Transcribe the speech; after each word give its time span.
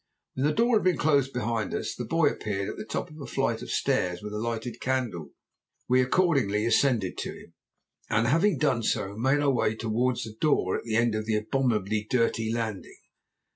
"When 0.33 0.47
the 0.47 0.51
door 0.53 0.77
had 0.77 0.83
been 0.83 0.97
closed 0.97 1.31
behind 1.31 1.75
us 1.75 1.93
the 1.93 2.05
boy 2.05 2.29
appeared 2.29 2.67
at 2.69 2.75
the 2.77 2.85
top 2.89 3.11
of 3.11 3.21
a 3.21 3.27
flight 3.27 3.61
of 3.61 3.69
stairs 3.69 4.23
with 4.23 4.33
a 4.33 4.39
lighted 4.39 4.81
candle. 4.81 5.29
We 5.87 6.01
accordingly 6.01 6.65
ascended 6.65 7.19
to 7.19 7.29
him, 7.33 7.53
and 8.09 8.25
having 8.25 8.57
done 8.57 8.81
so 8.81 9.15
made 9.15 9.41
our 9.41 9.51
way 9.53 9.75
towards 9.75 10.25
a 10.25 10.33
door 10.33 10.75
at 10.75 10.85
the 10.85 10.95
end 10.95 11.13
of 11.13 11.25
the 11.27 11.35
abominably 11.37 12.07
dirty 12.09 12.51
landing. 12.51 12.97